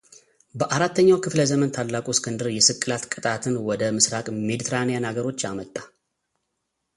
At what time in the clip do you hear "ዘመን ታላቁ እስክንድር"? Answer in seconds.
1.51-2.47